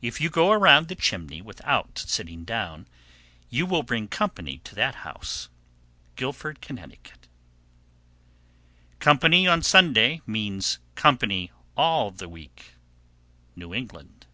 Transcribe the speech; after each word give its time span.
If 0.00 0.18
you 0.18 0.30
go 0.30 0.50
around 0.50 0.88
the 0.88 0.94
chimney 0.94 1.42
without 1.42 1.98
sitting 1.98 2.44
down, 2.44 2.88
you 3.50 3.66
will 3.66 3.82
bring 3.82 4.08
company 4.08 4.62
to 4.64 4.74
that 4.76 4.94
house. 5.04 5.50
Guilford, 6.14 6.62
Conn. 6.62 6.78
743. 6.78 7.28
Company 8.98 9.46
on 9.46 9.60
Sunday 9.62 10.22
means 10.26 10.78
company 10.94 11.50
all 11.76 12.10
the 12.10 12.30
week. 12.30 12.76
_New 13.58 13.76
England. 13.76 14.24